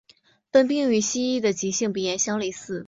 [0.49, 2.79] 本病与西医的急性鼻炎相类似。